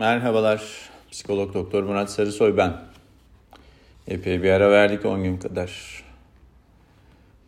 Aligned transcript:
Merhabalar, 0.00 0.62
psikolog 1.10 1.54
doktor 1.54 1.82
Murat 1.82 2.10
Sarısoy 2.10 2.56
ben. 2.56 2.76
Epey 4.08 4.42
bir 4.42 4.50
ara 4.50 4.70
verdik 4.70 5.04
10 5.04 5.24
gün 5.24 5.36
kadar. 5.36 6.02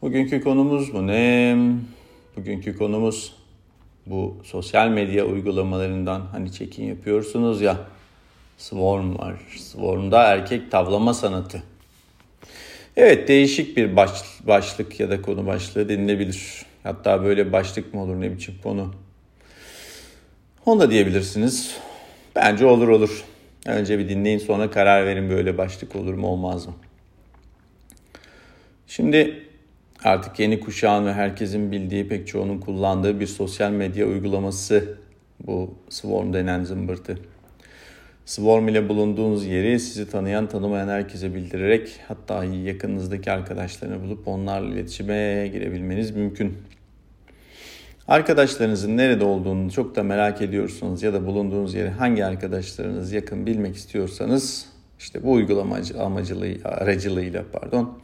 Bugünkü 0.02 0.40
konumuz 0.40 0.94
mu 0.94 1.06
ne? 1.06 1.56
Bugünkü 2.36 2.78
konumuz 2.78 3.34
bu 4.06 4.36
sosyal 4.44 4.88
medya 4.88 5.24
uygulamalarından 5.24 6.20
hani 6.32 6.52
çekin 6.52 6.84
yapıyorsunuz 6.84 7.60
ya. 7.60 7.76
Swarm 8.58 9.18
var. 9.18 9.34
Swarm'da 9.58 10.22
erkek 10.22 10.70
tavlama 10.70 11.14
sanatı. 11.14 11.62
Evet 12.96 13.28
değişik 13.28 13.76
bir 13.76 13.96
baş, 13.96 14.10
başlık 14.46 15.00
ya 15.00 15.10
da 15.10 15.22
konu 15.22 15.46
başlığı 15.46 15.88
denilebilir. 15.88 16.66
Hatta 16.82 17.24
böyle 17.24 17.52
başlık 17.52 17.94
mı 17.94 18.02
olur 18.02 18.20
ne 18.20 18.32
biçim 18.32 18.54
konu. 18.62 18.94
Onu 20.66 20.80
da 20.80 20.90
diyebilirsiniz. 20.90 21.76
Bence 22.36 22.66
olur 22.66 22.88
olur. 22.88 23.24
Önce 23.66 23.98
bir 23.98 24.08
dinleyin 24.08 24.38
sonra 24.38 24.70
karar 24.70 25.06
verin 25.06 25.30
böyle 25.30 25.58
başlık 25.58 25.96
olur 25.96 26.14
mu 26.14 26.26
olmaz 26.26 26.66
mı? 26.66 26.74
Şimdi 28.86 29.46
artık 30.04 30.38
yeni 30.38 30.60
kuşağın 30.60 31.06
ve 31.06 31.12
herkesin 31.12 31.72
bildiği 31.72 32.08
pek 32.08 32.28
çoğunun 32.28 32.58
kullandığı 32.58 33.20
bir 33.20 33.26
sosyal 33.26 33.70
medya 33.70 34.06
uygulaması 34.06 34.98
bu 35.46 35.74
Swarm 35.88 36.32
denen 36.32 36.64
zımbırtı. 36.64 37.18
Swarm 38.26 38.68
ile 38.68 38.88
bulunduğunuz 38.88 39.46
yeri 39.46 39.80
sizi 39.80 40.10
tanıyan 40.10 40.48
tanımayan 40.48 40.88
herkese 40.88 41.34
bildirerek 41.34 42.00
hatta 42.08 42.44
yakınınızdaki 42.44 43.30
arkadaşlarını 43.30 44.02
bulup 44.02 44.28
onlarla 44.28 44.74
iletişime 44.74 45.48
girebilmeniz 45.52 46.10
mümkün. 46.10 46.58
Arkadaşlarınızın 48.12 48.96
nerede 48.96 49.24
olduğunu 49.24 49.70
çok 49.70 49.96
da 49.96 50.02
merak 50.02 50.42
ediyorsunuz 50.42 51.02
ya 51.02 51.12
da 51.12 51.26
bulunduğunuz 51.26 51.74
yeri 51.74 51.90
hangi 51.90 52.24
arkadaşlarınız 52.24 53.12
yakın 53.12 53.46
bilmek 53.46 53.76
istiyorsanız 53.76 54.66
işte 54.98 55.22
bu 55.22 55.32
uygulama 55.32 55.78
amacılığı, 56.00 56.54
aracılığıyla 56.64 57.44
pardon 57.52 57.98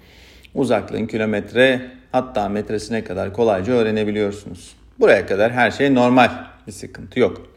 uzaklığın 0.55 1.07
kilometre 1.07 1.91
hatta 2.13 2.49
metresine 2.49 3.05
kadar 3.05 3.33
kolayca 3.33 3.73
öğrenebiliyorsunuz. 3.73 4.77
Buraya 5.01 5.27
kadar 5.27 5.53
her 5.53 5.71
şey 5.71 5.95
normal 5.95 6.31
bir 6.67 6.73
sıkıntı 6.73 7.21
yok. 7.21 7.51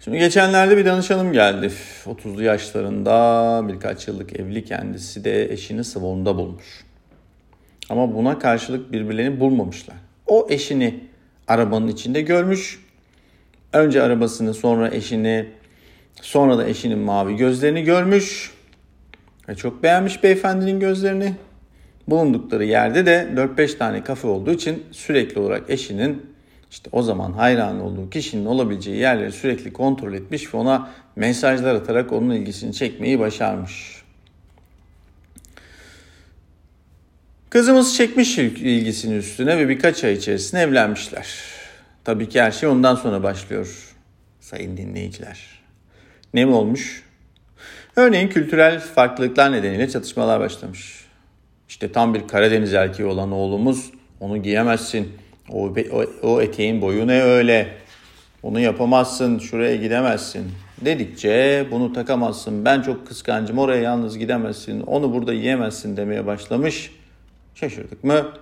Şimdi 0.00 0.18
geçenlerde 0.18 0.76
bir 0.76 0.84
danışanım 0.84 1.32
geldi. 1.32 1.72
30'lu 2.04 2.42
yaşlarında 2.42 3.62
birkaç 3.68 4.08
yıllık 4.08 4.40
evli 4.40 4.64
kendisi 4.64 5.24
de 5.24 5.52
eşini 5.52 5.84
sıvonda 5.84 6.36
bulmuş. 6.36 6.84
Ama 7.90 8.14
buna 8.14 8.38
karşılık 8.38 8.92
birbirlerini 8.92 9.40
bulmamışlar. 9.40 10.07
O 10.28 10.46
eşini 10.50 11.00
arabanın 11.48 11.88
içinde 11.88 12.20
görmüş. 12.20 12.84
Önce 13.72 14.02
arabasını 14.02 14.54
sonra 14.54 14.88
eşini 14.88 15.46
sonra 16.22 16.58
da 16.58 16.68
eşinin 16.68 16.98
mavi 16.98 17.36
gözlerini 17.36 17.82
görmüş. 17.82 18.52
Ve 19.48 19.54
çok 19.54 19.82
beğenmiş 19.82 20.22
beyefendinin 20.22 20.80
gözlerini. 20.80 21.34
Bulundukları 22.08 22.64
yerde 22.64 23.06
de 23.06 23.28
4-5 23.36 23.78
tane 23.78 24.04
kafe 24.04 24.28
olduğu 24.28 24.52
için 24.52 24.82
sürekli 24.90 25.40
olarak 25.40 25.70
eşinin 25.70 26.26
işte 26.70 26.90
o 26.92 27.02
zaman 27.02 27.32
hayran 27.32 27.80
olduğu 27.80 28.10
kişinin 28.10 28.46
olabileceği 28.46 28.96
yerleri 28.96 29.32
sürekli 29.32 29.72
kontrol 29.72 30.12
etmiş 30.12 30.54
ve 30.54 30.58
ona 30.58 30.90
mesajlar 31.16 31.74
atarak 31.74 32.12
onun 32.12 32.30
ilgisini 32.30 32.74
çekmeyi 32.74 33.18
başarmış. 33.18 33.97
Kızımız 37.50 37.96
çekmiş 37.96 38.38
ilgisini 38.38 39.16
üstüne 39.16 39.58
ve 39.58 39.68
birkaç 39.68 40.04
ay 40.04 40.12
içerisinde 40.12 40.60
evlenmişler. 40.60 41.28
Tabii 42.04 42.28
ki 42.28 42.42
her 42.42 42.50
şey 42.50 42.68
ondan 42.68 42.94
sonra 42.94 43.22
başlıyor 43.22 43.94
sayın 44.40 44.76
dinleyiciler. 44.76 45.38
Ne 46.34 46.44
mi 46.44 46.52
olmuş? 46.52 47.02
Örneğin 47.96 48.28
kültürel 48.28 48.80
farklılıklar 48.80 49.52
nedeniyle 49.52 49.90
çatışmalar 49.90 50.40
başlamış. 50.40 51.04
İşte 51.68 51.92
tam 51.92 52.14
bir 52.14 52.28
Karadeniz 52.28 52.74
erkeği 52.74 53.08
olan 53.08 53.32
oğlumuz 53.32 53.90
onu 54.20 54.42
giyemezsin. 54.42 55.12
O, 55.50 55.74
o, 55.92 56.04
o 56.22 56.40
eteğin 56.40 56.80
boyu 56.80 57.06
ne 57.06 57.22
öyle? 57.22 57.68
Onu 58.42 58.60
yapamazsın, 58.60 59.38
şuraya 59.38 59.76
gidemezsin. 59.76 60.52
Dedikçe 60.84 61.66
bunu 61.70 61.92
takamazsın, 61.92 62.64
ben 62.64 62.82
çok 62.82 63.06
kıskancım, 63.06 63.58
oraya 63.58 63.82
yalnız 63.82 64.18
gidemezsin, 64.18 64.80
onu 64.80 65.12
burada 65.12 65.32
yiyemezsin 65.32 65.96
demeye 65.96 66.26
başlamış. 66.26 66.90
Şaşırdık 67.60 68.04
mı? 68.04 68.32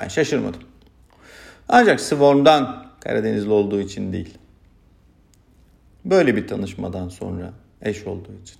Ben 0.00 0.08
şaşırmadım. 0.08 0.60
Ancak 1.68 2.00
Swarm'dan 2.00 2.86
Karadenizli 3.00 3.50
olduğu 3.50 3.80
için 3.80 4.12
değil. 4.12 4.38
Böyle 6.04 6.36
bir 6.36 6.46
tanışmadan 6.46 7.08
sonra 7.08 7.52
eş 7.82 8.06
olduğu 8.06 8.32
için. 8.42 8.56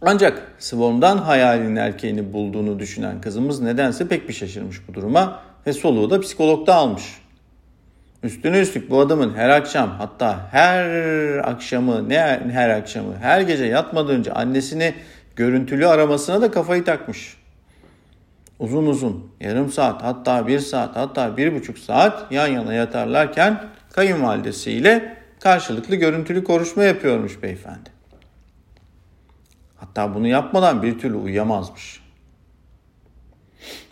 Ancak 0.00 0.52
Swarm'dan 0.58 1.18
hayalinin 1.18 1.76
erkeğini 1.76 2.32
bulduğunu 2.32 2.78
düşünen 2.78 3.20
kızımız 3.20 3.60
nedense 3.60 4.08
pek 4.08 4.28
bir 4.28 4.34
şaşırmış 4.34 4.88
bu 4.88 4.94
duruma 4.94 5.42
ve 5.66 5.72
soluğu 5.72 6.10
da 6.10 6.20
psikologda 6.20 6.74
almış. 6.74 7.04
Üstüne 8.22 8.60
üstlük 8.60 8.90
bu 8.90 9.00
adamın 9.00 9.34
her 9.34 9.48
akşam 9.48 9.90
hatta 9.90 10.48
her 10.50 11.38
akşamı 11.38 12.08
ne 12.08 12.18
her 12.52 12.70
akşamı 12.70 13.16
her 13.16 13.40
gece 13.40 13.64
yatmadan 13.64 14.16
önce 14.16 14.32
annesini 14.32 14.94
görüntülü 15.36 15.86
aramasına 15.86 16.42
da 16.42 16.50
kafayı 16.50 16.84
takmış 16.84 17.41
uzun 18.62 18.86
uzun 18.86 19.30
yarım 19.40 19.72
saat 19.72 20.02
hatta 20.02 20.46
bir 20.46 20.58
saat 20.58 20.96
hatta 20.96 21.36
bir 21.36 21.54
buçuk 21.54 21.78
saat 21.78 22.32
yan 22.32 22.46
yana 22.46 22.74
yatarlarken 22.74 23.64
kayınvalidesiyle 23.92 25.16
karşılıklı 25.40 25.96
görüntülü 25.96 26.44
konuşma 26.44 26.84
yapıyormuş 26.84 27.42
beyefendi. 27.42 27.90
Hatta 29.76 30.14
bunu 30.14 30.28
yapmadan 30.28 30.82
bir 30.82 30.98
türlü 30.98 31.14
uyuyamazmış. 31.14 32.02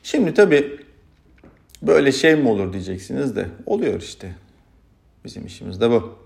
Şimdi 0.03 0.35
tabii 0.35 0.81
böyle 1.83 2.13
şey 2.13 2.37
mi 2.37 2.49
olur 2.49 2.73
diyeceksiniz 2.73 3.37
de 3.37 3.49
oluyor 3.67 4.03
işte. 4.03 4.35
Bizim 5.25 5.47
işimiz 5.47 5.81
de 5.81 5.91
bu. 5.91 6.19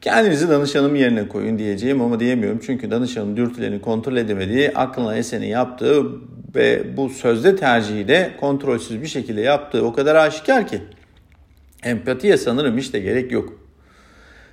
Kendinizi 0.00 0.48
danışanım 0.48 0.94
yerine 0.94 1.28
koyun 1.28 1.58
diyeceğim 1.58 2.00
ama 2.00 2.20
diyemiyorum. 2.20 2.60
Çünkü 2.66 2.90
danışanın 2.90 3.36
dürtülerini 3.36 3.80
kontrol 3.80 4.16
edemediği, 4.16 4.70
aklına 4.74 5.16
eseni 5.16 5.48
yaptığı 5.48 6.06
ve 6.54 6.96
bu 6.96 7.08
sözde 7.08 7.56
tercihi 7.56 8.08
de 8.08 8.30
kontrolsüz 8.40 9.02
bir 9.02 9.06
şekilde 9.06 9.40
yaptığı 9.40 9.84
o 9.84 9.92
kadar 9.92 10.14
aşikar 10.14 10.66
ki. 10.66 10.80
Empatiye 11.82 12.36
sanırım 12.36 12.78
hiç 12.78 12.92
de 12.92 13.00
gerek 13.00 13.32
yok. 13.32 13.60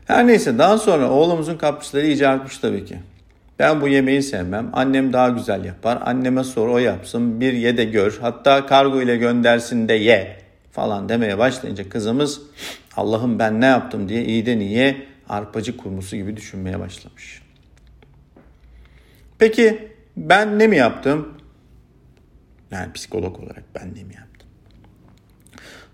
Her 0.05 0.27
neyse 0.27 0.57
daha 0.57 0.77
sonra 0.77 1.11
oğlumuzun 1.11 1.57
kaprisleri 1.57 2.07
iyice 2.07 2.27
artmış 2.27 2.57
tabii 2.57 2.85
ki. 2.85 2.97
Ben 3.59 3.81
bu 3.81 3.87
yemeği 3.87 4.23
sevmem. 4.23 4.69
Annem 4.73 5.13
daha 5.13 5.29
güzel 5.29 5.65
yapar. 5.65 5.99
Anneme 6.05 6.43
sor 6.43 6.67
o 6.67 6.77
yapsın. 6.77 7.41
Bir 7.41 7.53
ye 7.53 7.77
de 7.77 7.85
gör. 7.85 8.17
Hatta 8.21 8.65
kargo 8.65 9.01
ile 9.01 9.17
göndersin 9.17 9.87
de 9.87 9.93
ye 9.93 10.46
falan 10.77 11.09
demeye 11.09 11.37
başlayınca 11.37 11.89
kızımız 11.89 12.41
Allah'ım 12.95 13.39
ben 13.39 13.61
ne 13.61 13.65
yaptım 13.65 14.09
diye 14.09 14.25
iyiden 14.25 14.59
iyiye 14.59 15.07
arpacı 15.29 15.77
kurmusu 15.77 16.15
gibi 16.15 16.37
düşünmeye 16.37 16.79
başlamış. 16.79 17.41
Peki 19.39 19.91
ben 20.17 20.59
ne 20.59 20.67
mi 20.67 20.77
yaptım? 20.77 21.33
Yani 22.71 22.93
psikolog 22.93 23.39
olarak 23.39 23.63
ben 23.75 23.95
ne 23.95 24.03
mi 24.03 24.15
yaptım? 24.15 24.49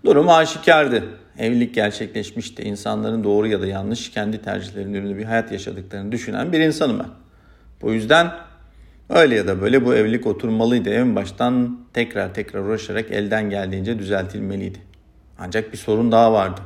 Durum 0.04 0.28
aşikardı. 0.28 1.04
Evlilik 1.38 1.74
gerçekleşmişti. 1.74 2.62
İnsanların 2.62 3.24
doğru 3.24 3.46
ya 3.46 3.60
da 3.60 3.66
yanlış 3.66 4.10
kendi 4.10 4.42
tercihlerinin 4.42 4.94
ürünü 4.94 5.18
bir 5.18 5.24
hayat 5.24 5.52
yaşadıklarını 5.52 6.12
düşünen 6.12 6.52
bir 6.52 6.60
insanım 6.60 6.98
ben. 6.98 7.10
Bu 7.82 7.92
yüzden 7.92 8.32
öyle 9.08 9.34
ya 9.34 9.46
da 9.46 9.60
böyle 9.60 9.84
bu 9.84 9.94
evlilik 9.94 10.26
oturmalıydı. 10.26 10.90
En 10.90 11.16
baştan 11.16 11.80
tekrar 11.92 12.34
tekrar 12.34 12.60
uğraşarak 12.60 13.10
elden 13.10 13.50
geldiğince 13.50 13.98
düzeltilmeliydi. 13.98 14.78
Ancak 15.38 15.72
bir 15.72 15.78
sorun 15.78 16.12
daha 16.12 16.32
vardı. 16.32 16.60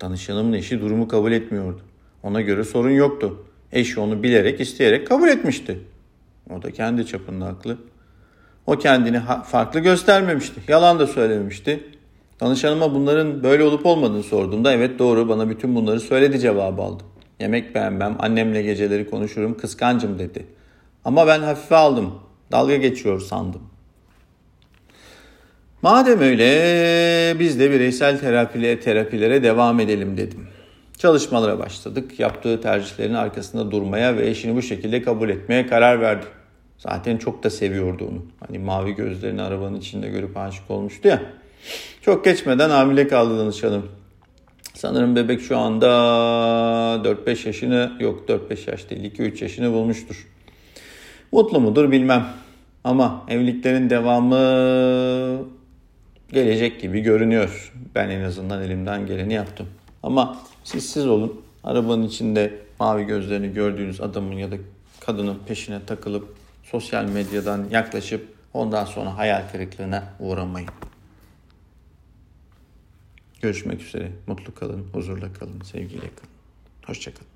Danışanımın 0.00 0.52
eşi 0.52 0.80
durumu 0.80 1.08
kabul 1.08 1.32
etmiyordu. 1.32 1.80
Ona 2.22 2.40
göre 2.40 2.64
sorun 2.64 2.90
yoktu. 2.90 3.44
Eşi 3.72 4.00
onu 4.00 4.22
bilerek, 4.22 4.60
isteyerek 4.60 5.06
kabul 5.06 5.28
etmişti. 5.28 5.78
O 6.50 6.62
da 6.62 6.70
kendi 6.70 7.06
çapında 7.06 7.46
haklı. 7.46 7.78
O 8.66 8.78
kendini 8.78 9.20
farklı 9.44 9.80
göstermemişti. 9.80 10.60
Yalan 10.68 10.98
da 10.98 11.06
söylememişti. 11.06 11.84
Danışanıma 12.40 12.94
bunların 12.94 13.42
böyle 13.42 13.62
olup 13.62 13.86
olmadığını 13.86 14.22
sorduğumda 14.22 14.72
evet 14.72 14.98
doğru 14.98 15.28
bana 15.28 15.50
bütün 15.50 15.74
bunları 15.74 16.00
söyledi 16.00 16.38
cevabı 16.38 16.82
aldım. 16.82 17.06
Yemek 17.40 17.74
beğenmem, 17.74 18.16
annemle 18.18 18.62
geceleri 18.62 19.10
konuşurum, 19.10 19.56
kıskancım 19.56 20.18
dedi. 20.18 20.46
Ama 21.08 21.26
ben 21.26 21.40
hafife 21.40 21.76
aldım. 21.76 22.14
Dalga 22.52 22.76
geçiyor 22.76 23.20
sandım. 23.20 23.60
Madem 25.82 26.20
öyle 26.20 27.38
biz 27.38 27.60
de 27.60 27.70
bireysel 27.70 28.20
terapilere, 28.20 28.80
terapilere 28.80 29.42
devam 29.42 29.80
edelim 29.80 30.16
dedim. 30.16 30.46
Çalışmalara 30.98 31.58
başladık. 31.58 32.20
Yaptığı 32.20 32.60
tercihlerin 32.60 33.14
arkasında 33.14 33.70
durmaya 33.70 34.16
ve 34.16 34.28
eşini 34.28 34.56
bu 34.56 34.62
şekilde 34.62 35.02
kabul 35.02 35.28
etmeye 35.28 35.66
karar 35.66 36.00
verdi. 36.00 36.26
Zaten 36.78 37.16
çok 37.16 37.42
da 37.42 37.50
seviyordu 37.50 38.08
onu. 38.10 38.26
Hani 38.46 38.58
mavi 38.58 38.94
gözlerini 38.94 39.42
arabanın 39.42 39.76
içinde 39.76 40.08
görüp 40.08 40.36
aşık 40.36 40.70
olmuştu 40.70 41.08
ya. 41.08 41.22
Çok 42.02 42.24
geçmeden 42.24 42.70
hamile 42.70 43.08
kaldı 43.08 43.38
danışanım. 43.38 43.88
Sanırım 44.74 45.16
bebek 45.16 45.40
şu 45.40 45.58
anda 45.58 45.86
4-5 47.04 47.46
yaşını 47.46 47.92
yok 48.00 48.28
4-5 48.28 48.70
yaş 48.70 48.90
değil 48.90 49.12
2-3 49.14 49.42
yaşını 49.42 49.72
bulmuştur. 49.72 50.26
Mutlu 51.32 51.60
mudur 51.60 51.90
bilmem. 51.92 52.26
Ama 52.84 53.24
evliliklerin 53.28 53.90
devamı 53.90 55.44
gelecek 56.32 56.80
gibi 56.80 57.00
görünüyor. 57.00 57.72
Ben 57.94 58.08
en 58.08 58.20
azından 58.20 58.62
elimden 58.62 59.06
geleni 59.06 59.34
yaptım. 59.34 59.66
Ama 60.02 60.38
siz 60.64 60.90
siz 60.90 61.06
olun. 61.06 61.40
Arabanın 61.64 62.02
içinde 62.02 62.60
mavi 62.80 63.04
gözlerini 63.04 63.52
gördüğünüz 63.52 64.00
adamın 64.00 64.32
ya 64.32 64.50
da 64.50 64.56
kadının 65.00 65.38
peşine 65.46 65.86
takılıp 65.86 66.36
sosyal 66.62 67.04
medyadan 67.04 67.66
yaklaşıp 67.70 68.28
ondan 68.54 68.84
sonra 68.84 69.16
hayal 69.16 69.42
kırıklığına 69.52 70.04
uğramayın. 70.20 70.68
Görüşmek 73.42 73.82
üzere. 73.82 74.12
Mutlu 74.26 74.54
kalın, 74.54 74.86
huzurla 74.92 75.32
kalın, 75.32 75.60
sevgiyle 75.60 76.00
kalın. 76.00 76.32
Hoşçakalın. 76.86 77.27